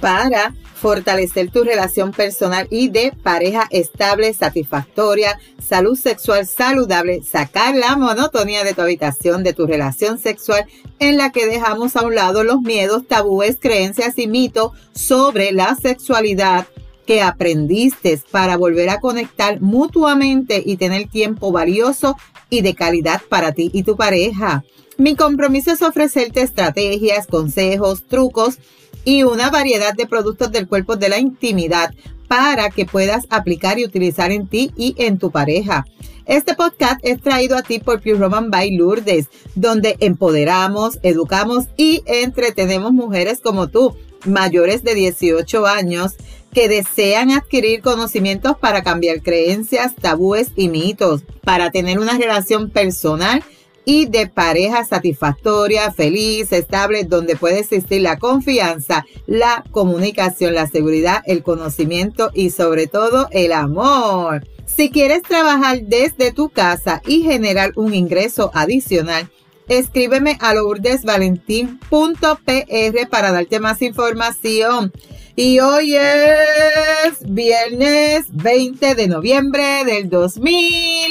para 0.00 0.54
fortalecer 0.74 1.50
tu 1.50 1.64
relación 1.64 2.12
personal 2.12 2.68
y 2.70 2.88
de 2.88 3.12
pareja 3.22 3.66
estable, 3.70 4.32
satisfactoria, 4.32 5.38
salud 5.66 5.98
sexual 5.98 6.46
saludable, 6.46 7.22
sacar 7.22 7.74
la 7.74 7.96
monotonía 7.96 8.62
de 8.62 8.74
tu 8.74 8.82
habitación, 8.82 9.42
de 9.42 9.52
tu 9.52 9.66
relación 9.66 10.18
sexual 10.18 10.66
en 11.00 11.16
la 11.16 11.32
que 11.32 11.46
dejamos 11.46 11.96
a 11.96 12.02
un 12.02 12.14
lado 12.14 12.44
los 12.44 12.60
miedos, 12.60 13.06
tabúes, 13.08 13.58
creencias 13.60 14.18
y 14.18 14.28
mitos 14.28 14.72
sobre 14.92 15.52
la 15.52 15.74
sexualidad 15.74 16.66
que 17.06 17.22
aprendiste 17.22 18.20
para 18.30 18.56
volver 18.56 18.90
a 18.90 19.00
conectar 19.00 19.60
mutuamente 19.60 20.62
y 20.64 20.76
tener 20.76 21.08
tiempo 21.08 21.50
valioso 21.50 22.16
y 22.50 22.60
de 22.60 22.74
calidad 22.74 23.22
para 23.28 23.52
ti 23.52 23.70
y 23.72 23.82
tu 23.82 23.96
pareja. 23.96 24.62
Mi 24.96 25.16
compromiso 25.16 25.70
es 25.72 25.82
ofrecerte 25.82 26.42
estrategias, 26.42 27.26
consejos, 27.26 28.04
trucos, 28.06 28.58
y 29.04 29.22
una 29.22 29.50
variedad 29.50 29.94
de 29.94 30.06
productos 30.06 30.52
del 30.52 30.68
cuerpo 30.68 30.96
de 30.96 31.08
la 31.08 31.18
intimidad 31.18 31.94
para 32.28 32.70
que 32.70 32.84
puedas 32.84 33.26
aplicar 33.30 33.78
y 33.78 33.84
utilizar 33.84 34.30
en 34.30 34.46
ti 34.46 34.72
y 34.76 34.94
en 34.98 35.18
tu 35.18 35.30
pareja. 35.30 35.86
Este 36.26 36.54
podcast 36.54 37.00
es 37.02 37.22
traído 37.22 37.56
a 37.56 37.62
ti 37.62 37.78
por 37.78 38.00
Pure 38.02 38.18
Roman 38.18 38.50
by 38.50 38.76
Lourdes, 38.76 39.28
donde 39.54 39.96
empoderamos, 40.00 40.98
educamos 41.02 41.64
y 41.78 42.02
entretenemos 42.04 42.92
mujeres 42.92 43.40
como 43.40 43.68
tú, 43.68 43.96
mayores 44.26 44.84
de 44.84 44.94
18 44.94 45.66
años, 45.66 46.16
que 46.52 46.68
desean 46.68 47.30
adquirir 47.30 47.80
conocimientos 47.80 48.58
para 48.58 48.82
cambiar 48.82 49.22
creencias, 49.22 49.94
tabúes 49.94 50.48
y 50.54 50.68
mitos, 50.68 51.22
para 51.44 51.70
tener 51.70 51.98
una 51.98 52.18
relación 52.18 52.68
personal 52.68 53.42
y 53.88 54.04
de 54.04 54.26
pareja 54.26 54.84
satisfactoria, 54.84 55.90
feliz, 55.90 56.52
estable, 56.52 57.04
donde 57.04 57.36
puede 57.36 57.60
existir 57.60 58.02
la 58.02 58.18
confianza, 58.18 59.06
la 59.26 59.64
comunicación, 59.70 60.52
la 60.52 60.66
seguridad, 60.66 61.22
el 61.24 61.42
conocimiento 61.42 62.30
y 62.34 62.50
sobre 62.50 62.86
todo 62.86 63.28
el 63.30 63.50
amor. 63.50 64.46
Si 64.66 64.90
quieres 64.90 65.22
trabajar 65.22 65.84
desde 65.84 66.32
tu 66.32 66.50
casa 66.50 67.00
y 67.06 67.22
generar 67.22 67.72
un 67.76 67.94
ingreso 67.94 68.50
adicional, 68.52 69.30
escríbeme 69.68 70.36
a 70.38 70.52
lourdesvalentín.pr 70.52 73.08
para 73.08 73.32
darte 73.32 73.58
más 73.58 73.80
información. 73.80 74.92
Y 75.34 75.60
hoy 75.60 75.96
es 75.96 77.20
viernes 77.22 78.26
20 78.32 78.94
de 78.94 79.08
noviembre 79.08 79.86
del 79.86 80.10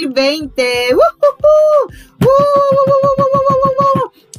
2020. 0.01 0.63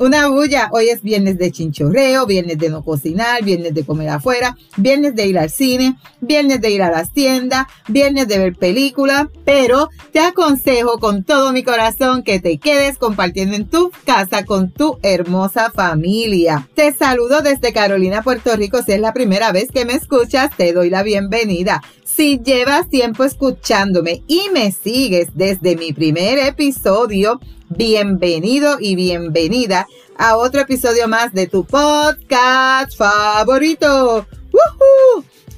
Una 0.01 0.29
bulla. 0.29 0.69
Hoy 0.73 0.91
es 0.91 1.03
viernes 1.03 1.39
de 1.39 1.51
chinchorreo, 1.51 2.25
viernes 2.25 2.59
de 2.59 2.69
no 2.71 2.85
cocinar, 2.85 3.43
viernes 3.43 3.75
de 3.75 3.85
comer 3.85 4.11
afuera, 4.11 4.57
viernes 4.77 5.17
de 5.17 5.27
ir 5.27 5.37
al 5.37 5.51
cine, 5.51 5.97
viernes 6.21 6.61
de 6.61 6.71
ir 6.71 6.83
a 6.83 6.91
las 6.91 7.13
tiendas, 7.13 7.67
viernes 7.89 8.29
de 8.29 8.39
ver 8.39 8.55
películas. 8.55 9.27
Pero 9.45 9.89
te 10.13 10.21
aconsejo 10.21 10.99
con 11.01 11.25
todo 11.25 11.53
mi 11.53 11.65
corazón 11.65 12.23
que 12.23 12.39
te 12.39 12.59
quedes 12.59 12.97
compartiendo 12.97 13.57
en 13.57 13.69
tu 13.69 13.91
casa 14.05 14.45
con 14.45 14.71
tu 14.71 15.01
hermosa 15.03 15.73
familia. 15.73 16.69
Te 16.75 16.93
saludo 16.93 17.41
desde 17.41 17.73
Carolina, 17.73 18.23
Puerto 18.23 18.55
Rico. 18.55 18.83
Si 18.85 18.93
es 18.93 19.01
la 19.01 19.13
primera 19.13 19.51
vez 19.51 19.69
que 19.73 19.85
me 19.85 19.95
escuchas, 19.95 20.57
te 20.57 20.73
doy 20.73 20.91
la 20.91 21.03
bienvenida. 21.03 21.83
Si 22.19 22.41
llevas 22.41 22.91
tiempo 22.91 23.23
escuchándome 23.23 24.25
y 24.27 24.49
me 24.53 24.73
sigues 24.73 25.29
desde 25.35 25.77
mi 25.77 25.93
primer 25.93 26.41
episodio, 26.41 27.39
bienvenido 27.69 28.79
y 28.81 28.97
bienvenida 28.97 29.87
a 30.17 30.37
otro 30.37 30.63
episodio 30.63 31.07
más 31.07 31.33
de 31.33 31.47
tu 31.47 31.65
podcast 31.65 32.97
favorito. 32.97 34.27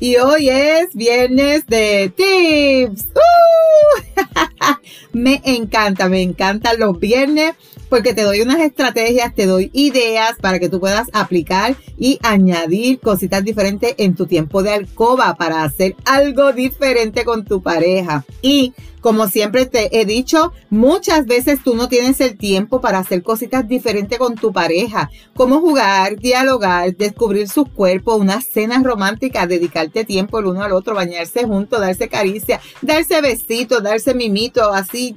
Y 0.01 0.17
hoy 0.17 0.51
es 0.51 0.95
viernes 0.95 1.67
de 1.67 2.13
tips. 2.15 3.07
me 5.15 5.41
encanta, 5.45 6.11
me 6.11 6.21
encantan 6.21 6.79
los 6.79 7.01
viernes 7.01 7.55
porque 7.91 8.15
te 8.15 8.23
doy 8.23 8.41
unas 8.41 8.61
estrategias, 8.61 9.35
te 9.35 9.45
doy 9.45 9.71
ideas 9.75 10.37
para 10.41 10.59
que 10.59 10.71
tú 10.71 10.81
puedas 10.81 11.09
aplicar 11.13 11.75
y 11.99 12.19
añadir 12.23 13.01
cositas 13.01 13.45
diferentes 13.45 13.95
en 13.99 14.15
tu 14.15 14.27
tiempo 14.27 14.63
de 14.63 14.71
alcoba 14.71 15.35
para 15.35 15.65
hacer 15.65 15.97
algo 16.07 16.53
diferente 16.53 17.25
con 17.25 17.45
tu 17.45 17.63
pareja. 17.63 18.25
Y 18.41 18.73
como 19.01 19.29
siempre 19.29 19.67
te 19.67 20.01
he 20.01 20.05
dicho, 20.05 20.53
muchas 20.69 21.27
veces 21.27 21.63
tú 21.63 21.75
no 21.75 21.89
tienes 21.89 22.21
el 22.21 22.37
tiempo 22.37 22.81
para 22.81 22.99
hacer 22.99 23.23
cositas 23.23 23.67
diferentes 23.67 24.19
con 24.19 24.35
tu 24.35 24.53
pareja, 24.53 25.11
como 25.35 25.61
jugar, 25.61 26.17
dialogar, 26.17 26.97
descubrir 26.97 27.49
sus 27.49 27.69
cuerpos, 27.69 28.21
unas 28.21 28.45
cenas 28.45 28.83
románticas, 28.83 29.49
dedicarte 29.49 30.05
tiempo 30.05 30.39
el 30.39 30.47
uno 30.47 30.63
al 30.63 30.73
otro, 30.73 30.95
bañarse 30.95 31.45
juntos, 31.45 31.81
darse 31.81 32.09
caricia, 32.09 32.61
darse 32.83 33.21
besitos, 33.21 33.83
darse 33.83 34.15
mimito, 34.15 34.73
así. 34.73 35.17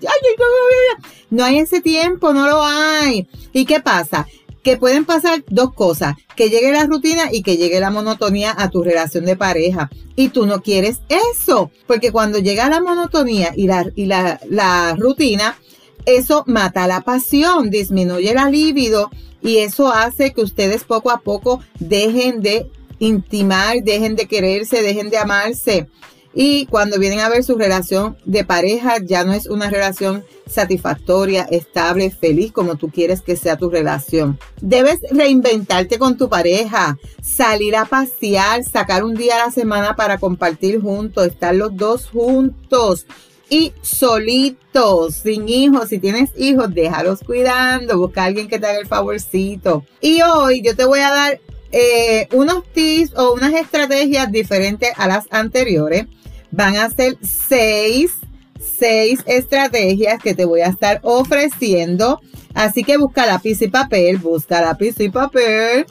No 1.29 1.43
hay 1.43 1.59
ese 1.59 1.81
tiempo, 1.81 2.33
no 2.33 2.47
lo 2.47 2.63
hay. 2.63 3.27
¿Y 3.51 3.65
qué 3.65 3.79
pasa? 3.79 4.27
Que 4.63 4.77
pueden 4.77 5.05
pasar 5.05 5.43
dos 5.49 5.73
cosas, 5.73 6.15
que 6.35 6.49
llegue 6.49 6.71
la 6.71 6.85
rutina 6.85 7.31
y 7.31 7.43
que 7.43 7.57
llegue 7.57 7.79
la 7.79 7.91
monotonía 7.91 8.55
a 8.57 8.69
tu 8.69 8.81
relación 8.81 9.25
de 9.25 9.35
pareja. 9.35 9.89
Y 10.15 10.29
tú 10.29 10.45
no 10.45 10.61
quieres 10.61 11.01
eso, 11.09 11.69
porque 11.85 12.11
cuando 12.11 12.39
llega 12.39 12.69
la 12.69 12.81
monotonía 12.81 13.53
y 13.55 13.67
la, 13.67 13.85
y 13.95 14.05
la, 14.05 14.39
la 14.49 14.95
rutina, 14.97 15.57
eso 16.05 16.43
mata 16.47 16.87
la 16.87 17.01
pasión, 17.01 17.69
disminuye 17.69 18.33
la 18.33 18.49
libido 18.49 19.09
y 19.41 19.57
eso 19.57 19.91
hace 19.91 20.33
que 20.33 20.41
ustedes 20.41 20.83
poco 20.85 21.11
a 21.11 21.19
poco 21.19 21.61
dejen 21.79 22.41
de 22.41 22.69
intimar, 22.99 23.83
dejen 23.83 24.15
de 24.15 24.27
quererse, 24.27 24.81
dejen 24.81 25.09
de 25.09 25.17
amarse. 25.17 25.87
Y 26.33 26.65
cuando 26.65 26.97
vienen 26.97 27.19
a 27.19 27.29
ver 27.29 27.43
su 27.43 27.55
relación 27.55 28.17
de 28.25 28.43
pareja, 28.43 28.97
ya 29.03 29.23
no 29.23 29.33
es 29.33 29.45
una 29.45 29.69
relación 29.69 30.25
satisfactoria, 30.47 31.43
estable, 31.43 32.09
feliz 32.09 32.51
como 32.51 32.75
tú 32.75 32.89
quieres 32.89 33.21
que 33.21 33.35
sea 33.35 33.57
tu 33.57 33.69
relación. 33.69 34.39
Debes 34.59 34.99
reinventarte 35.11 35.99
con 35.99 36.17
tu 36.17 36.29
pareja, 36.29 36.97
salir 37.21 37.75
a 37.75 37.85
pasear, 37.85 38.63
sacar 38.63 39.03
un 39.03 39.13
día 39.13 39.35
a 39.35 39.45
la 39.45 39.51
semana 39.51 39.95
para 39.95 40.17
compartir 40.17 40.81
juntos, 40.81 41.27
estar 41.27 41.53
los 41.53 41.75
dos 41.75 42.09
juntos 42.09 43.05
y 43.49 43.71
solitos, 43.83 45.15
sin 45.15 45.47
hijos. 45.47 45.89
Si 45.89 45.99
tienes 45.99 46.31
hijos, 46.35 46.73
déjalos 46.73 47.19
cuidando, 47.19 47.99
busca 47.99 48.23
a 48.23 48.25
alguien 48.25 48.47
que 48.47 48.57
te 48.57 48.65
haga 48.65 48.79
el 48.79 48.87
favorcito. 48.87 49.85
Y 50.01 50.21
hoy 50.23 50.63
yo 50.63 50.75
te 50.75 50.85
voy 50.85 50.99
a 50.99 51.11
dar 51.11 51.39
eh, 51.71 52.27
unos 52.31 52.63
tips 52.73 53.13
o 53.15 53.33
unas 53.33 53.53
estrategias 53.53 54.31
diferentes 54.31 54.91
a 54.97 55.07
las 55.07 55.25
anteriores 55.29 56.05
van 56.53 56.77
a 56.77 56.89
ser 56.89 57.17
seis, 57.21 58.11
seis 58.59 59.19
estrategias 59.25 60.21
que 60.21 60.35
te 60.35 60.45
voy 60.45 60.61
a 60.61 60.67
estar 60.67 60.99
ofreciendo. 61.03 62.21
Así 62.53 62.83
que 62.83 62.97
busca 62.97 63.25
lápiz 63.25 63.61
y 63.61 63.67
papel, 63.67 64.17
busca 64.17 64.61
lápiz 64.61 64.99
y 64.99 65.09
papel. 65.09 65.85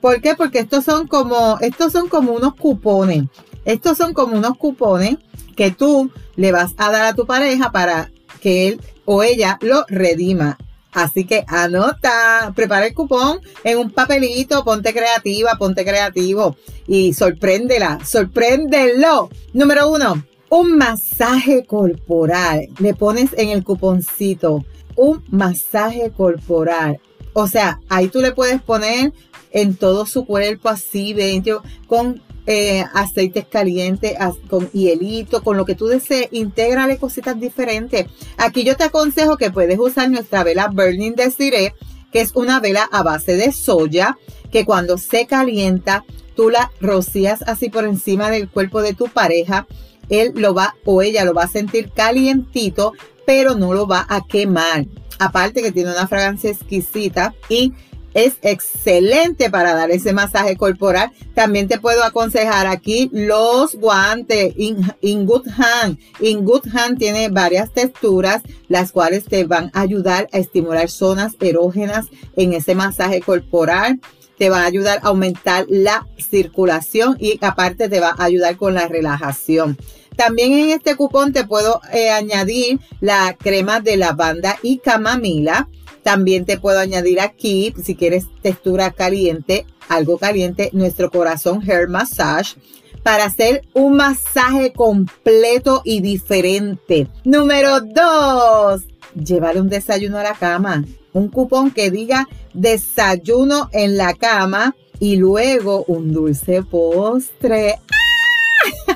¿Por 0.00 0.20
qué? 0.22 0.34
Porque 0.34 0.60
estos 0.60 0.84
son 0.84 1.06
como, 1.06 1.58
estos 1.60 1.92
son 1.92 2.08
como 2.08 2.32
unos 2.32 2.54
cupones. 2.54 3.24
Estos 3.66 3.98
son 3.98 4.14
como 4.14 4.36
unos 4.36 4.56
cupones 4.56 5.18
que 5.54 5.70
tú 5.70 6.10
le 6.36 6.52
vas 6.52 6.72
a 6.78 6.90
dar 6.90 7.04
a 7.04 7.14
tu 7.14 7.26
pareja 7.26 7.70
para 7.70 8.10
que 8.40 8.68
él 8.68 8.80
o 9.04 9.22
ella 9.22 9.58
lo 9.60 9.84
redima. 9.88 10.56
Así 10.96 11.26
que 11.26 11.44
anota, 11.46 12.54
prepara 12.56 12.86
el 12.86 12.94
cupón 12.94 13.40
en 13.64 13.76
un 13.76 13.90
papelito, 13.90 14.64
ponte 14.64 14.94
creativa, 14.94 15.56
ponte 15.58 15.84
creativo 15.84 16.56
y 16.86 17.12
sorpréndela, 17.12 17.98
sorpréndelo. 18.02 19.28
Número 19.52 19.90
uno, 19.90 20.24
un 20.48 20.78
masaje 20.78 21.66
corporal. 21.66 22.68
Le 22.78 22.94
pones 22.94 23.34
en 23.36 23.50
el 23.50 23.62
cuponcito 23.62 24.64
un 24.96 25.22
masaje 25.28 26.12
corporal. 26.16 26.98
O 27.34 27.46
sea, 27.46 27.78
ahí 27.90 28.08
tú 28.08 28.22
le 28.22 28.32
puedes 28.32 28.62
poner 28.62 29.12
en 29.50 29.76
todo 29.76 30.06
su 30.06 30.24
cuerpo 30.24 30.70
así 30.70 31.12
dentro 31.12 31.62
con 31.88 32.22
eh, 32.46 32.84
aceites 32.94 33.46
calientes, 33.46 34.16
con 34.48 34.70
hielito, 34.70 35.42
con 35.42 35.56
lo 35.56 35.64
que 35.64 35.74
tú 35.74 35.86
desees, 35.86 36.28
intégrale 36.30 36.98
cositas 36.98 37.38
diferentes. 37.38 38.06
Aquí 38.36 38.64
yo 38.64 38.76
te 38.76 38.84
aconsejo 38.84 39.36
que 39.36 39.50
puedes 39.50 39.78
usar 39.78 40.10
nuestra 40.10 40.44
vela 40.44 40.68
Burning 40.68 41.14
Desiree, 41.14 41.74
que 42.12 42.20
es 42.20 42.34
una 42.34 42.60
vela 42.60 42.88
a 42.92 43.02
base 43.02 43.36
de 43.36 43.52
soya, 43.52 44.16
que 44.50 44.64
cuando 44.64 44.96
se 44.96 45.26
calienta, 45.26 46.04
tú 46.34 46.50
la 46.50 46.70
rocías 46.80 47.42
así 47.42 47.68
por 47.68 47.84
encima 47.84 48.30
del 48.30 48.48
cuerpo 48.48 48.80
de 48.80 48.94
tu 48.94 49.08
pareja. 49.08 49.66
Él 50.08 50.32
lo 50.36 50.54
va 50.54 50.76
o 50.84 51.02
ella 51.02 51.24
lo 51.24 51.34
va 51.34 51.44
a 51.44 51.48
sentir 51.48 51.90
calientito, 51.90 52.92
pero 53.26 53.56
no 53.56 53.74
lo 53.74 53.86
va 53.86 54.06
a 54.08 54.24
quemar. 54.24 54.86
Aparte 55.18 55.62
que 55.62 55.72
tiene 55.72 55.90
una 55.90 56.06
fragancia 56.06 56.50
exquisita 56.50 57.34
y 57.48 57.72
es 58.16 58.38
excelente 58.40 59.50
para 59.50 59.74
dar 59.74 59.90
ese 59.90 60.14
masaje 60.14 60.56
corporal. 60.56 61.12
También 61.34 61.68
te 61.68 61.78
puedo 61.78 62.02
aconsejar 62.02 62.66
aquí 62.66 63.10
los 63.12 63.74
guantes 63.74 64.54
in, 64.56 65.26
Good 65.26 65.48
Hand. 65.58 65.98
In 66.20 66.46
Good 66.46 66.68
Hand 66.74 66.98
tiene 66.98 67.28
varias 67.28 67.74
texturas, 67.74 68.40
las 68.68 68.90
cuales 68.90 69.26
te 69.26 69.44
van 69.44 69.70
a 69.74 69.82
ayudar 69.82 70.28
a 70.32 70.38
estimular 70.38 70.88
zonas 70.88 71.34
erógenas 71.40 72.06
en 72.36 72.54
ese 72.54 72.74
masaje 72.74 73.20
corporal 73.20 74.00
te 74.38 74.50
va 74.50 74.62
a 74.62 74.66
ayudar 74.66 74.98
a 74.98 75.08
aumentar 75.08 75.64
la 75.70 76.06
circulación 76.18 77.16
y 77.18 77.38
aparte 77.40 77.88
te 77.88 78.00
va 78.00 78.14
a 78.18 78.24
ayudar 78.24 78.58
con 78.58 78.74
la 78.74 78.86
relajación. 78.86 79.78
También 80.14 80.52
en 80.52 80.70
este 80.70 80.94
cupón 80.94 81.32
te 81.32 81.46
puedo 81.46 81.80
eh, 81.90 82.10
añadir 82.10 82.80
la 83.00 83.34
crema 83.38 83.80
de 83.80 83.96
lavanda 83.96 84.58
y 84.62 84.76
camamila 84.78 85.68
también 86.06 86.44
te 86.44 86.56
puedo 86.56 86.78
añadir 86.78 87.18
aquí, 87.18 87.74
si 87.82 87.96
quieres 87.96 88.26
textura 88.40 88.92
caliente, 88.92 89.66
algo 89.88 90.18
caliente, 90.18 90.70
nuestro 90.72 91.10
corazón 91.10 91.68
hair 91.68 91.88
massage 91.88 92.54
para 93.02 93.24
hacer 93.24 93.62
un 93.74 93.96
masaje 93.96 94.72
completo 94.72 95.82
y 95.84 96.02
diferente. 96.02 97.08
Número 97.24 97.80
dos, 97.80 98.84
llevar 99.20 99.60
un 99.60 99.68
desayuno 99.68 100.18
a 100.18 100.22
la 100.22 100.34
cama. 100.34 100.84
Un 101.12 101.26
cupón 101.26 101.72
que 101.72 101.90
diga 101.90 102.28
desayuno 102.54 103.68
en 103.72 103.96
la 103.96 104.14
cama 104.14 104.76
y 105.00 105.16
luego 105.16 105.86
un 105.88 106.12
dulce 106.12 106.62
postre. 106.62 107.80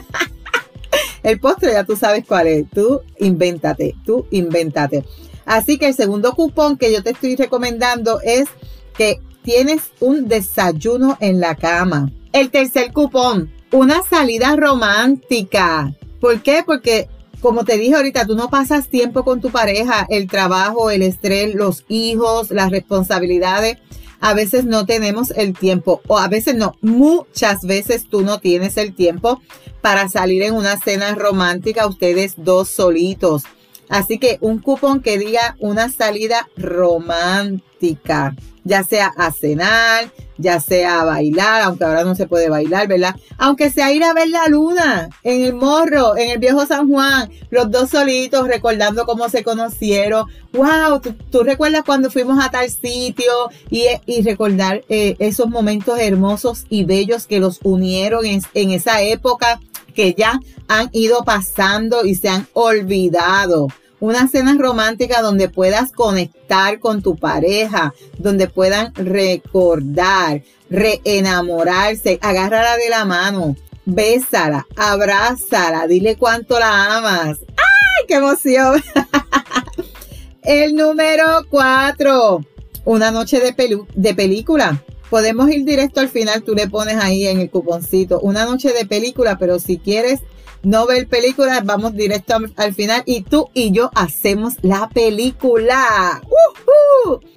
El 1.25 1.41
postre 1.41 1.73
ya 1.73 1.83
tú 1.83 1.97
sabes 1.97 2.25
cuál 2.25 2.47
es. 2.47 2.71
Tú 2.71 3.01
invéntate, 3.19 3.97
tú 4.06 4.29
invéntate. 4.31 5.05
Así 5.45 5.79
que 5.79 5.89
el 5.89 5.95
segundo 5.95 6.33
cupón 6.35 6.77
que 6.77 6.93
yo 6.93 7.03
te 7.03 7.11
estoy 7.11 7.37
recomendando 7.37 8.21
es 8.23 8.49
que 8.97 9.21
tienes 9.43 9.83
un 10.01 10.29
desayuno 10.29 11.17
en 11.21 11.41
la 11.41 11.55
cama. 11.55 12.11
El 12.33 12.51
tercer 12.51 12.93
cupón, 12.93 13.53
una 13.73 14.03
salida 14.03 14.55
romántica. 14.57 15.95
¿Por 16.21 16.43
qué? 16.43 16.63
Porque 16.65 17.09
como 17.41 17.65
te 17.65 17.79
dije 17.79 17.95
ahorita, 17.95 18.27
tú 18.27 18.37
no 18.37 18.51
pasas 18.51 18.89
tiempo 18.89 19.25
con 19.25 19.41
tu 19.41 19.51
pareja, 19.51 20.07
el 20.11 20.29
trabajo, 20.29 20.91
el 20.91 21.03
estrés, 21.03 21.55
los 21.55 21.85
hijos, 21.89 22.51
las 22.51 22.71
responsabilidades. 22.71 23.79
A 24.21 24.35
veces 24.35 24.67
no 24.67 24.85
tenemos 24.85 25.31
el 25.31 25.55
tiempo 25.55 26.03
o 26.07 26.19
a 26.19 26.29
veces 26.29 26.55
no, 26.55 26.77
muchas 26.83 27.63
veces 27.63 28.07
tú 28.11 28.21
no 28.21 28.39
tienes 28.39 28.77
el 28.77 28.95
tiempo 28.95 29.41
para 29.81 30.11
salir 30.11 30.43
en 30.43 30.55
una 30.55 30.77
cena 30.77 31.15
romántica 31.15 31.87
ustedes 31.87 32.35
dos 32.37 32.69
solitos. 32.69 33.45
Así 33.91 34.19
que 34.19 34.39
un 34.41 34.61
cupón 34.61 35.01
que 35.01 35.19
diga 35.19 35.57
una 35.59 35.91
salida 35.91 36.49
romántica, 36.57 38.37
ya 38.63 38.85
sea 38.85 39.13
a 39.17 39.33
cenar, 39.33 40.13
ya 40.39 40.61
sea 40.61 41.01
a 41.01 41.05
bailar, 41.05 41.63
aunque 41.63 41.83
ahora 41.83 42.05
no 42.05 42.15
se 42.15 42.29
puede 42.29 42.49
bailar, 42.49 42.87
¿verdad? 42.87 43.17
Aunque 43.37 43.69
sea 43.69 43.93
ir 43.93 44.05
a 44.05 44.15
ver 44.15 44.29
la 44.29 44.47
luna 44.47 45.09
en 45.25 45.43
el 45.43 45.55
morro, 45.55 46.17
en 46.17 46.31
el 46.31 46.39
viejo 46.39 46.65
San 46.67 46.89
Juan, 46.89 47.31
los 47.51 47.69
dos 47.69 47.91
solitos 47.91 48.47
recordando 48.47 49.07
cómo 49.07 49.29
se 49.29 49.43
conocieron. 49.43 50.27
¡Wow! 50.53 51.01
¿Tú, 51.33 51.43
recuerdas 51.43 51.83
cuando 51.85 52.13
fuimos 52.13 52.43
a 52.43 52.49
tal 52.49 52.71
sitio 52.71 53.33
y, 53.71 53.89
recordar 54.23 54.85
eh, 54.89 55.17
esos 55.19 55.49
momentos 55.49 55.99
hermosos 55.99 56.65
y 56.69 56.85
bellos 56.85 57.27
que 57.27 57.41
los 57.41 57.59
unieron 57.65 58.25
en, 58.25 58.41
en 58.55 58.71
esa 58.71 59.03
época 59.03 59.59
que 59.97 60.15
ya 60.15 60.39
han 60.69 60.89
ido 60.93 61.25
pasando 61.25 62.05
y 62.05 62.15
se 62.15 62.29
han 62.29 62.47
olvidado 62.53 63.67
una 64.00 64.29
cena 64.29 64.56
romántica 64.58 65.20
donde 65.20 65.49
puedas 65.49 65.93
conectar 65.93 66.81
con 66.81 67.02
tu 67.02 67.17
pareja, 67.17 67.94
donde 68.19 68.49
puedan 68.49 68.94
recordar, 68.94 70.43
reenamorarse, 70.70 72.19
agárrala 72.23 72.76
de 72.76 72.88
la 72.88 73.05
mano, 73.05 73.56
bésala, 73.85 74.67
abrázala, 74.76 75.87
dile 75.87 76.17
cuánto 76.17 76.58
la 76.58 76.97
amas. 76.97 77.38
¡Ay, 77.56 78.06
qué 78.08 78.14
emoción! 78.14 78.82
El 80.43 80.75
número 80.75 81.44
cuatro, 81.50 82.44
una 82.85 83.11
noche 83.11 83.41
de, 83.41 83.55
de 83.94 84.14
película. 84.14 84.82
Podemos 85.11 85.50
ir 85.50 85.64
directo 85.64 86.00
al 86.00 86.08
final, 86.08 86.43
tú 86.43 86.55
le 86.55 86.69
pones 86.69 86.96
ahí 86.96 87.26
en 87.26 87.41
el 87.41 87.50
cuponcito, 87.50 88.20
una 88.20 88.44
noche 88.44 88.73
de 88.73 88.87
película, 88.87 89.38
pero 89.38 89.58
si 89.58 89.76
quieres 89.76 90.20
no 90.62 90.87
ver 90.87 91.09
películas, 91.09 91.65
vamos 91.65 91.95
directo 91.95 92.35
al 92.57 92.75
final 92.75 93.03
y 93.07 93.23
tú 93.23 93.49
y 93.55 93.73
yo 93.73 93.91
hacemos 93.95 94.55
la 94.62 94.89
película. 94.89 96.21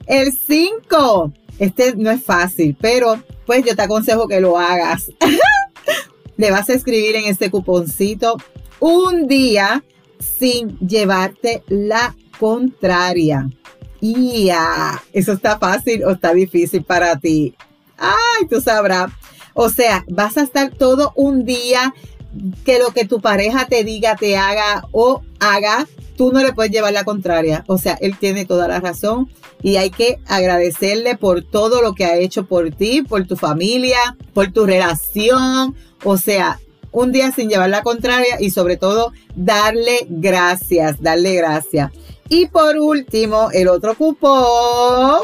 El 0.06 0.34
5. 0.34 1.32
Este 1.60 1.96
no 1.96 2.12
es 2.12 2.24
fácil, 2.24 2.76
pero 2.80 3.22
pues 3.46 3.64
yo 3.66 3.76
te 3.76 3.82
aconsejo 3.82 4.28
que 4.28 4.40
lo 4.40 4.58
hagas. 4.58 5.12
Le 6.38 6.52
vas 6.52 6.70
a 6.70 6.74
escribir 6.74 7.16
en 7.16 7.26
este 7.26 7.52
cuponcito 7.52 8.38
un 8.80 9.28
día 9.28 9.84
sin 10.20 10.78
llevarte 10.80 11.64
la 11.68 12.16
contraria. 12.40 13.50
Y 14.02 14.50
eso 15.14 15.32
está 15.32 15.58
fácil 15.58 16.04
o 16.04 16.12
está 16.12 16.34
difícil 16.34 16.84
para 16.84 17.18
ti. 17.18 17.56
Ay, 17.98 18.48
tú 18.50 18.60
sabrás. 18.60 19.12
O 19.54 19.70
sea, 19.70 20.04
vas 20.10 20.38
a 20.38 20.42
estar 20.42 20.72
todo 20.72 21.14
un 21.16 21.46
día 21.46 21.94
que 22.66 22.80
lo 22.80 22.92
que 22.92 23.06
tu 23.06 23.22
pareja 23.22 23.68
te 23.68 23.84
diga, 23.84 24.16
te 24.16 24.38
haga 24.38 24.86
o 24.92 25.22
haga, 25.40 25.88
tú 26.18 26.32
no 26.32 26.42
le 26.42 26.54
puedes 26.54 26.72
llevar 26.72 26.94
la 26.94 27.04
contraria. 27.04 27.64
O 27.68 27.78
sea, 27.78 27.98
él 28.02 28.18
tiene 28.18 28.46
toda 28.46 28.68
la 28.68 28.80
razón 28.80 29.30
y 29.62 29.78
hay 29.78 29.90
que 29.90 30.20
agradecerle 30.28 31.16
por 31.18 31.44
todo 31.44 31.82
lo 31.82 31.94
que 31.94 32.06
ha 32.06 32.18
hecho 32.18 32.46
por 32.46 32.72
ti, 32.72 33.02
por 33.02 33.26
tu 33.26 33.36
familia, 33.36 34.18
por 34.34 34.52
tu 34.52 34.66
relación. 34.66 35.76
O 36.04 36.18
sea, 36.18 36.60
un 36.92 37.12
día 37.12 37.32
sin 37.32 37.50
llevar 37.50 37.70
la 37.70 37.82
contraria 37.82 38.40
y 38.40 38.52
sobre 38.52 38.78
todo 38.78 39.14
darle 39.36 40.06
gracias, 40.10 41.02
darle 41.02 41.36
gracias. 41.36 41.92
Y 42.30 42.48
por 42.48 42.78
último, 42.78 43.50
el 43.52 43.68
otro 43.68 43.96
cupón. 43.96 45.22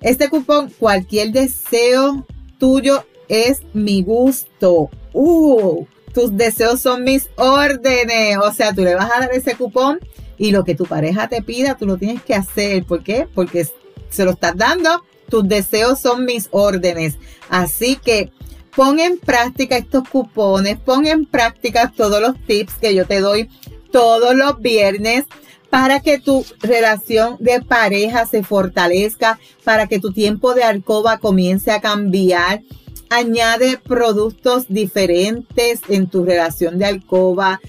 Este 0.00 0.28
cupón, 0.28 0.70
cualquier 0.78 1.32
deseo 1.32 2.26
tuyo 2.58 3.04
es 3.28 3.62
mi 3.72 4.02
gusto. 4.02 4.90
Uh, 5.12 5.86
tus 6.14 6.36
deseos 6.36 6.80
son 6.80 7.04
mis 7.04 7.28
órdenes. 7.36 8.38
O 8.38 8.52
sea, 8.52 8.72
tú 8.72 8.82
le 8.82 8.94
vas 8.94 9.10
a 9.10 9.20
dar 9.20 9.32
ese 9.32 9.56
cupón 9.56 9.98
y 10.38 10.52
lo 10.52 10.64
que 10.64 10.74
tu 10.74 10.86
pareja 10.86 11.28
te 11.28 11.42
pida, 11.42 11.76
tú 11.76 11.86
lo 11.86 11.98
tienes 11.98 12.22
que 12.22 12.34
hacer. 12.34 12.84
¿Por 12.84 13.02
qué? 13.02 13.28
Porque 13.34 13.66
se 14.08 14.24
lo 14.24 14.30
estás 14.30 14.56
dando. 14.56 15.04
Tus 15.28 15.46
deseos 15.46 16.00
son 16.00 16.24
mis 16.24 16.48
órdenes. 16.52 17.16
Así 17.50 17.96
que 17.96 18.30
pon 18.74 19.00
en 19.00 19.18
práctica 19.18 19.76
estos 19.76 20.08
cupones, 20.08 20.78
pon 20.78 21.06
en 21.06 21.26
práctica 21.26 21.92
todos 21.94 22.20
los 22.20 22.38
tips 22.46 22.74
que 22.74 22.94
yo 22.94 23.06
te 23.06 23.20
doy 23.20 23.50
todos 23.90 24.34
los 24.34 24.60
viernes 24.60 25.24
para 25.70 26.00
que 26.00 26.20
tu 26.20 26.44
relación 26.60 27.36
de 27.40 27.60
pareja 27.60 28.26
se 28.26 28.44
fortalezca, 28.44 29.40
para 29.64 29.88
que 29.88 29.98
tu 29.98 30.12
tiempo 30.12 30.54
de 30.54 30.62
alcoba 30.62 31.18
comience 31.18 31.72
a 31.72 31.80
cambiar 31.80 32.62
añade 33.10 33.78
productos 33.78 34.66
diferentes 34.68 35.80
en 35.88 36.08
tu 36.08 36.24
relación 36.24 36.78
de 36.78 36.86
alcoba 36.86 37.60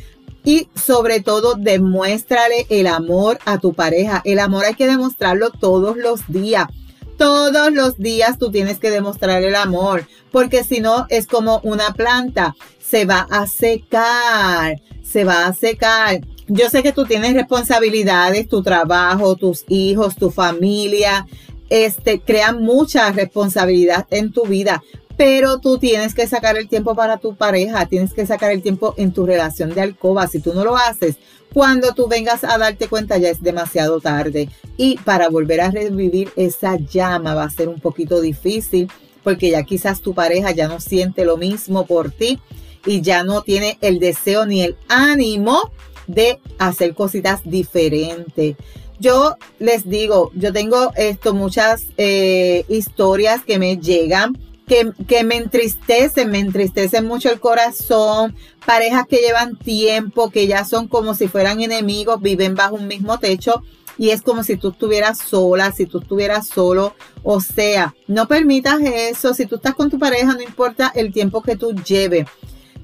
y 0.44 0.70
sobre 0.76 1.22
todo 1.22 1.56
demuéstrale 1.56 2.68
el 2.70 2.88
amor 2.88 3.40
a 3.46 3.58
tu 3.58 3.74
pareja. 3.74 4.22
El 4.26 4.40
amor 4.40 4.66
hay 4.66 4.76
que 4.76 4.88
demostrarlo 4.88 5.50
todos 5.50 5.98
los 5.98 6.22
días. 6.28 6.68
Todos 7.18 7.74
los 7.74 7.98
días 7.98 8.38
tú 8.38 8.52
tienes 8.52 8.78
que 8.78 8.92
demostrar 8.92 9.42
el 9.42 9.56
amor, 9.56 10.06
porque 10.32 10.64
si 10.64 10.82
no 10.82 11.06
es 11.10 11.28
como 11.28 11.62
una 11.64 11.94
planta, 11.94 12.56
se 12.78 13.06
va 13.06 13.26
a 13.32 13.48
secar, 13.48 14.82
se 15.02 15.24
va 15.24 15.48
a 15.48 15.54
secar. 15.54 16.20
Yo 16.48 16.70
sé 16.70 16.84
que 16.84 16.92
tú 16.92 17.06
tienes 17.06 17.34
responsabilidades, 17.34 18.50
tu 18.50 18.62
trabajo, 18.62 19.36
tus 19.36 19.64
hijos, 19.70 20.16
tu 20.16 20.30
familia, 20.30 21.26
este, 21.70 22.20
crean 22.20 22.62
mucha 22.62 23.12
responsabilidad 23.12 24.06
en 24.12 24.32
tu 24.32 24.46
vida, 24.46 24.84
pero 25.18 25.60
tú 25.60 25.78
tienes 25.78 26.14
que 26.14 26.28
sacar 26.28 26.58
el 26.58 26.68
tiempo 26.68 26.96
para 26.96 27.18
tu 27.18 27.36
pareja, 27.36 27.86
tienes 27.86 28.14
que 28.14 28.26
sacar 28.26 28.52
el 28.52 28.62
tiempo 28.62 28.94
en 28.98 29.14
tu 29.14 29.26
relación 29.26 29.74
de 29.74 29.82
alcoba. 29.82 30.28
Si 30.28 30.40
tú 30.40 30.54
no 30.54 30.64
lo 30.64 30.76
haces, 30.76 31.18
cuando 31.54 31.94
tú 31.94 32.08
vengas 32.08 32.44
a 32.44 32.58
darte 32.58 32.88
cuenta 32.88 33.18
ya 33.18 33.30
es 33.30 33.42
demasiado 33.42 34.02
tarde. 34.02 34.50
Y 34.78 34.98
para 34.98 35.30
volver 35.30 35.62
a 35.62 35.72
revivir 35.72 36.32
esa 36.36 36.78
llama 36.78 37.34
va 37.34 37.46
a 37.46 37.50
ser 37.50 37.70
un 37.70 37.80
poquito 37.80 38.20
difícil 38.20 38.90
porque 39.24 39.50
ya 39.50 39.64
quizás 39.64 40.02
tu 40.02 40.14
pareja 40.14 40.52
ya 40.52 40.68
no 40.68 40.80
siente 40.80 41.26
lo 41.26 41.38
mismo 41.38 41.86
por 41.86 42.12
ti 42.12 42.40
y 42.86 43.02
ya 43.02 43.24
no 43.24 43.42
tiene 43.42 43.78
el 43.82 44.00
deseo 44.00 44.46
ni 44.46 44.62
el 44.62 44.76
ánimo 44.88 45.72
de 46.08 46.40
hacer 46.60 46.94
cositas 46.94 47.42
diferentes. 47.44 48.56
Yo 49.00 49.36
les 49.60 49.90
digo, 49.90 50.32
yo 50.36 50.54
tengo 50.54 50.92
esto, 50.96 51.34
muchas 51.34 51.86
eh, 51.98 52.66
historias 52.68 53.44
que 53.44 53.60
me 53.60 53.78
llegan 53.78 54.38
que, 54.66 55.24
me 55.24 55.38
entristecen, 55.38 56.30
me 56.32 56.40
entristece 56.40 57.02
mucho 57.02 57.32
el 57.32 57.40
corazón, 57.40 58.36
parejas 58.66 59.06
que 59.08 59.18
llevan 59.18 59.58
tiempo, 59.58 60.30
que 60.32 60.48
ya 60.48 60.66
son 60.66 60.88
como 60.88 61.14
si 61.14 61.28
fueran 61.28 61.62
enemigos, 61.62 62.22
viven 62.22 62.56
bajo 62.56 62.76
un 62.76 62.88
mismo 62.88 63.20
techo 63.20 63.64
y 63.98 64.10
es 64.10 64.22
como 64.22 64.44
si 64.44 64.58
tú 64.58 64.70
estuvieras 64.70 65.20
sola, 65.20 65.72
si 65.72 65.86
tú 65.86 66.00
estuvieras 66.00 66.48
solo. 66.48 66.96
O 67.24 67.40
sea, 67.40 67.96
no 68.08 68.28
permitas 68.28 68.82
eso. 68.82 69.34
Si 69.34 69.46
tú 69.46 69.56
estás 69.56 69.74
con 69.74 69.90
tu 69.90 70.00
pareja, 70.00 70.34
no 70.34 70.42
importa 70.42 70.92
el 70.94 71.14
tiempo 71.14 71.42
que 71.42 71.56
tú 71.56 71.74
lleves, 71.74 72.28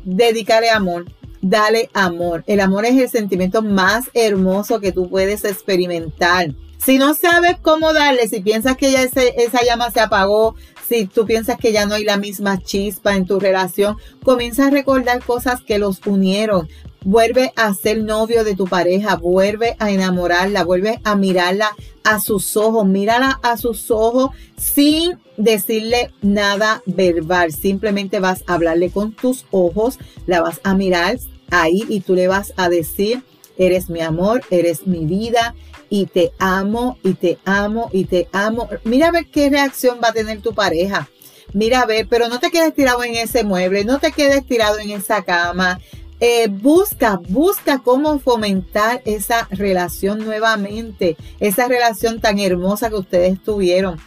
dedícale 0.04 0.70
amor. 0.70 1.06
Dale 1.42 1.90
amor. 1.94 2.44
El 2.46 2.60
amor 2.60 2.86
es 2.86 2.96
el 2.98 3.10
sentimiento 3.10 3.62
más 3.64 4.06
hermoso 4.14 4.80
que 4.80 4.92
tú 4.92 5.10
puedes 5.10 5.44
experimentar. 5.44 6.54
Si 6.78 6.98
no 6.98 7.14
sabes 7.14 7.58
cómo 7.62 7.94
darle, 7.94 8.28
si 8.28 8.42
piensas 8.42 8.78
que 8.78 8.92
ya 8.92 9.04
esa 9.04 9.64
llama 9.64 9.92
se 9.92 10.00
apagó, 10.00 10.56
si 10.92 11.06
tú 11.06 11.26
piensas 11.26 11.58
que 11.58 11.72
ya 11.72 11.86
no 11.86 11.96
hay 11.96 12.04
la 12.04 12.18
misma 12.18 12.62
chispa 12.62 13.16
en 13.16 13.26
tu 13.26 13.40
relación, 13.40 13.96
comienza 14.26 14.68
a 14.68 14.70
recordar 14.70 15.24
cosas 15.24 15.62
que 15.62 15.80
los 15.80 16.06
unieron. 16.06 16.68
Vuelve 17.06 17.54
a 17.56 17.74
ser 17.74 18.04
novio 18.04 18.44
de 18.44 18.56
tu 18.56 18.66
pareja, 18.66 19.16
vuelve 19.16 19.78
a 19.80 19.90
enamorarla, 19.90 20.66
vuelve 20.66 21.00
a 21.06 21.16
mirarla 21.16 21.70
a 22.04 22.20
sus 22.20 22.58
ojos, 22.58 22.86
mírala 22.86 23.40
a 23.42 23.56
sus 23.56 23.90
ojos 23.90 24.32
sin 24.58 25.18
decirle 25.38 26.12
nada 26.22 26.84
verbal, 26.86 27.54
simplemente 27.54 28.20
vas 28.20 28.44
a 28.46 28.56
hablarle 28.56 28.90
con 28.90 29.14
tus 29.14 29.46
ojos, 29.50 29.98
la 30.28 30.42
vas 30.42 30.60
a 30.64 30.76
mirar 30.76 31.20
ahí 31.52 31.86
y 31.88 32.02
tú 32.02 32.16
le 32.16 32.28
vas 32.28 32.54
a 32.58 32.68
decir, 32.68 33.24
eres 33.58 33.90
mi 33.90 34.02
amor, 34.02 34.44
eres 34.52 34.88
mi 34.88 35.06
vida, 35.06 35.56
y 35.92 36.06
te 36.06 36.32
amo 36.40 36.98
y 37.04 37.16
te 37.16 37.38
amo 37.44 37.90
y 37.92 38.06
te 38.06 38.30
amo. 38.32 38.70
Mira 38.86 39.10
a 39.10 39.12
ver 39.12 39.28
qué 39.28 39.50
reacción 39.50 40.00
va 40.02 40.08
a 40.08 40.14
tener 40.14 40.42
tu 40.42 40.54
pareja. 40.54 41.10
Mira 41.52 41.82
a 41.82 41.86
ver, 41.86 42.08
pero 42.10 42.30
no 42.30 42.40
te 42.40 42.50
quedes 42.50 42.74
tirado 42.74 43.04
en 43.04 43.16
ese 43.16 43.44
mueble, 43.44 43.84
no 43.84 44.00
te 44.00 44.14
quedes 44.14 44.46
tirado 44.46 44.80
en 44.80 44.92
esa 44.92 45.24
cama. 45.24 45.82
Eh, 46.22 46.48
busca, 46.48 47.20
busca 47.28 47.80
cómo 47.80 48.20
fomentar 48.20 49.02
esa 49.04 49.50
relación 49.52 50.20
nuevamente, 50.24 51.18
esa 51.42 51.68
relación 51.68 52.22
tan 52.22 52.40
hermosa 52.40 52.90
que 52.90 52.96
ustedes 52.96 53.44
tuvieron. 53.44 54.00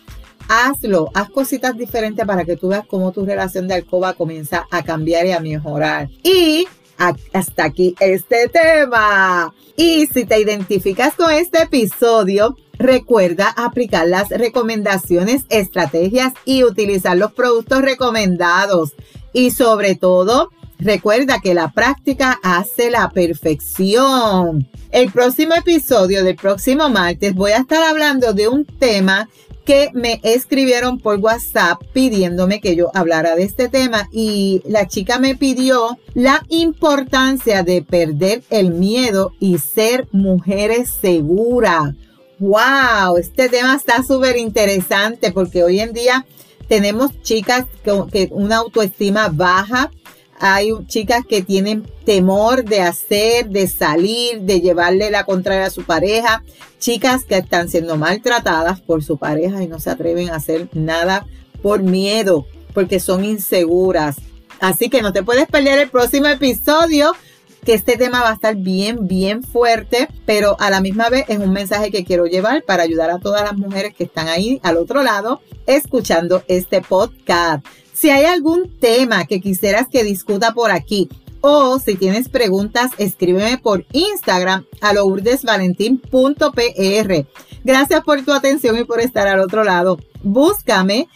Hazlo, 0.49 1.11
haz 1.13 1.29
cositas 1.29 1.77
diferentes 1.77 2.25
para 2.25 2.47
que 2.47 2.57
tú 2.57 2.69
veas 2.69 2.87
cómo 2.87 3.13
tu 3.13 3.27
relación 3.27 3.69
de 3.69 3.75
alcoba 3.75 4.15
comienza 4.15 4.67
a 4.71 4.83
cambiar 4.83 5.27
y 5.27 5.33
a 5.33 5.41
mejorar. 5.41 6.09
Y 6.23 6.67
hasta 6.99 7.65
aquí 7.65 7.95
este 8.01 8.49
tema. 8.49 9.55
Y 9.77 10.07
si 10.07 10.25
te 10.25 10.41
identificas 10.41 11.15
con 11.15 11.33
este 11.33 11.63
episodio, 11.63 12.57
recuerda 12.79 13.49
aplicar 13.49 14.07
las 14.07 14.29
recomendaciones, 14.31 15.45
estrategias 15.49 16.33
y 16.45 16.65
utilizar 16.65 17.17
los 17.17 17.33
productos 17.33 17.83
recomendados. 17.83 18.95
Y 19.33 19.51
sobre 19.51 19.97
todo, 19.97 20.51
recuerda 20.79 21.41
que 21.41 21.55
la 21.55 21.73
práctica 21.73 22.39
hace 22.43 22.91
la 22.91 23.11
perfección. 23.11 24.69
El 24.91 25.11
próximo 25.11 25.55
episodio 25.55 26.23
del 26.23 26.37
próximo 26.37 26.89
martes 26.89 27.35
voy 27.35 27.53
a 27.53 27.59
estar 27.59 27.83
hablando 27.83 28.33
de 28.33 28.47
un 28.49 28.65
tema 28.65 29.29
que 29.65 29.91
me 29.95 30.21
escribieron 30.23 30.99
por 30.99 31.19
WhatsApp 31.19 31.81
pidiéndome 31.93 32.61
que 32.61 32.77
yo 32.77 32.91
hablara 32.95 33.35
de 33.35 33.45
este 33.45 33.69
tema 33.69 34.09
y 34.13 34.63
la 34.67 34.87
chica 34.87 35.19
me 35.19 35.35
pidió 35.35 35.99
la 36.15 36.43
importancia 36.49 37.63
de 37.63 37.83
perder 37.83 38.43
el 38.51 38.73
miedo 38.73 39.33
y 39.41 39.59
ser 39.59 40.07
mujeres 40.13 40.91
seguras. 40.91 41.95
¡Wow! 42.39 43.17
Este 43.19 43.49
tema 43.49 43.75
está 43.77 44.03
súper 44.03 44.37
interesante 44.37 45.33
porque 45.33 45.63
hoy 45.63 45.81
en 45.81 45.93
día 45.93 46.27
tenemos 46.69 47.11
chicas 47.23 47.65
con 47.85 48.11
una 48.31 48.57
autoestima 48.57 49.29
baja, 49.29 49.91
hay 50.47 50.73
chicas 50.89 51.25
que 51.27 51.41
tienen 51.41 51.91
temor 52.05 52.67
de 52.67 52.83
hacer, 52.83 53.49
de 53.49 53.67
salir, 53.67 54.43
de 54.43 54.61
llevarle 54.61 55.11
la 55.11 55.25
contraria 55.25 55.65
a 55.65 55.71
su 55.71 55.85
pareja. 55.85 56.45
Chicas 56.79 57.25
que 57.25 57.39
están 57.39 57.71
siendo 57.71 57.97
maltratadas 57.97 58.83
por 58.83 59.03
su 59.03 59.17
pareja 59.17 59.63
y 59.63 59.69
no 59.69 59.81
se 59.81 59.89
atreven 59.89 60.29
a 60.29 60.37
hacer 60.37 60.69
nada 60.75 61.27
por 61.63 61.83
miedo, 61.83 62.45
porque 62.75 63.01
son 63.01 63.25
inseguras. 63.25 64.17
Así 64.61 64.91
que 64.91 65.01
no 65.01 65.15
te 65.15 65.23
puedes 65.23 65.47
perder 65.47 65.79
el 65.79 65.89
próximo 65.89 66.27
episodio, 66.27 67.13
que 67.65 67.73
este 67.73 67.97
tema 67.97 68.21
va 68.21 68.29
a 68.29 68.35
estar 68.35 68.55
bien, 68.55 69.09
bien 69.09 69.43
fuerte, 69.43 70.09
pero 70.27 70.61
a 70.61 70.69
la 70.69 70.83
misma 70.83 71.09
vez 71.09 71.25
es 71.29 71.39
un 71.39 71.55
mensaje 71.55 71.91
que 71.91 72.05
quiero 72.05 72.27
llevar 72.27 72.65
para 72.65 72.83
ayudar 72.83 73.09
a 73.09 73.19
todas 73.19 73.45
las 73.45 73.57
mujeres 73.57 73.95
que 73.95 74.05
están 74.05 74.29
ahí 74.29 74.61
al 74.63 74.77
otro 74.77 75.03
lado 75.03 75.41
escuchando 75.67 76.43
este 76.49 76.83
podcast. 76.83 77.65
Si 77.95 78.11
hay 78.11 78.25
algún 78.25 78.69
tema 78.81 79.25
que 79.25 79.41
quisieras 79.41 79.87
que 79.89 80.03
discuta 80.03 80.53
por 80.53 80.73
aquí 80.73 81.09
o 81.41 81.79
si 81.79 81.95
tienes 81.95 82.29
preguntas, 82.29 82.91
escríbeme 82.99 83.59
por 83.59 83.87
Instagram 83.93 84.65
a 84.81 84.93
lourdesvalentín.pr. 84.95 87.27
Gracias 87.63 88.01
por 88.03 88.25
tu 88.25 88.33
atención 88.33 88.79
y 88.79 88.85
por 88.85 89.01
estar 89.01 89.29
al 89.29 89.41
otro 89.41 89.63
lado. 89.63 89.99
Búscame 90.23 91.09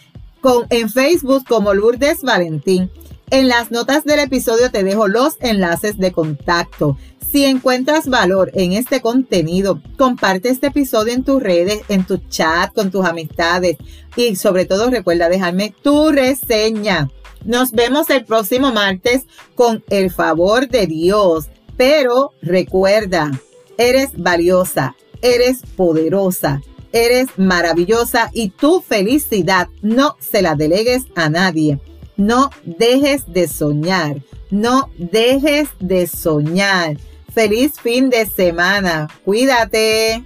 en 0.69 0.89
Facebook 0.89 1.43
como 1.47 1.73
Lourdes 1.73 2.21
Valentín. 2.21 2.89
En 3.29 3.47
las 3.47 3.71
notas 3.71 4.05
del 4.05 4.19
episodio 4.19 4.71
te 4.71 4.83
dejo 4.83 5.07
los 5.07 5.35
enlaces 5.41 5.97
de 5.97 6.11
contacto. 6.11 6.97
Si 7.31 7.45
encuentras 7.45 8.07
valor 8.07 8.49
en 8.55 8.73
este 8.73 9.01
contenido, 9.01 9.81
comparte 9.97 10.49
este 10.49 10.67
episodio 10.67 11.13
en 11.13 11.23
tus 11.23 11.43
redes, 11.43 11.81
en 11.87 12.03
tu 12.03 12.17
chat, 12.17 12.73
con 12.73 12.89
tus 12.89 13.05
amistades 13.05 13.77
y 14.15 14.35
sobre 14.35 14.65
todo 14.65 14.89
recuerda 14.89 15.29
dejarme 15.29 15.75
tu 15.83 16.09
reseña. 16.09 17.11
Nos 17.45 17.71
vemos 17.71 18.09
el 18.09 18.25
próximo 18.25 18.71
martes 18.71 19.25
con 19.53 19.83
el 19.91 20.09
favor 20.09 20.69
de 20.69 20.87
Dios. 20.87 21.49
Pero 21.77 22.33
recuerda, 22.41 23.31
eres 23.77 24.09
valiosa, 24.17 24.95
eres 25.21 25.59
poderosa, 25.75 26.63
eres 26.91 27.27
maravillosa 27.37 28.31
y 28.33 28.49
tu 28.49 28.81
felicidad 28.81 29.69
no 29.83 30.17
se 30.19 30.41
la 30.41 30.55
delegues 30.55 31.03
a 31.15 31.29
nadie. 31.29 31.79
No 32.17 32.49
dejes 32.65 33.31
de 33.31 33.47
soñar, 33.47 34.17
no 34.49 34.89
dejes 34.97 35.69
de 35.79 36.07
soñar. 36.07 36.97
Feliz 37.33 37.79
fin 37.79 38.09
de 38.09 38.25
semana. 38.25 39.07
Cuídate. 39.23 40.23